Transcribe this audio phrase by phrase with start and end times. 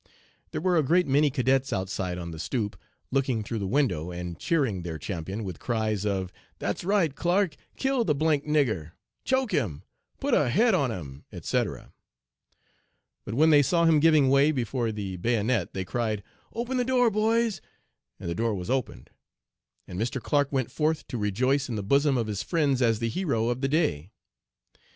[0.49, 2.75] There were a great many cadets outside on the stoop,
[3.11, 8.03] looking through the window, and cheering their champion, with cries of 'That's right, Clark; kill
[8.03, 8.93] the d d nigger,'
[9.25, 9.83] 'Choke him,'
[10.19, 11.93] 'Put a head on him,' etc.,
[13.25, 17.11] but when they saw him giving way before the bayonet, they cried, 'Open the door,
[17.11, 17.61] boys,'
[18.19, 19.11] and the door was opened,
[19.87, 20.19] and Mr.
[20.19, 23.61] Clark went forth to rejoice in the bosom of his friends as the hero of
[23.61, 24.09] the day.